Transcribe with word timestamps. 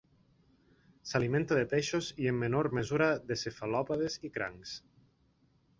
S'alimenta 1.09 1.59
de 1.59 1.67
peixos 1.75 2.09
i 2.23 2.31
en 2.33 2.41
menor 2.45 2.71
mesura 2.79 3.11
de 3.33 3.39
cefalòpodes 3.45 4.19
i 4.31 4.35
crancs. 4.39 4.79